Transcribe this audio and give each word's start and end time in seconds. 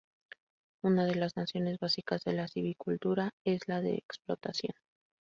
Una 0.81 1.05
de 1.05 1.13
las 1.13 1.37
nociones 1.37 1.77
básicas 1.77 2.23
de 2.23 2.33
la 2.33 2.47
silvicultura 2.47 3.35
es 3.45 3.67
la 3.67 3.81
de 3.81 3.93
explotación. 3.97 4.73